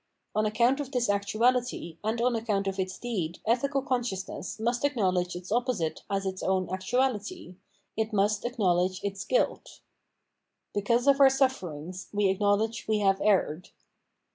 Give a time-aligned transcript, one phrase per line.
[0.33, 5.35] On account of this actuality and on account of its deed ethical consciousness must acknowledge
[5.35, 7.53] its opposite as its own actuality;
[7.95, 9.81] it must acknowledge its guilt.
[10.73, 13.69] Because of our sufierings we acknowledge we have erred.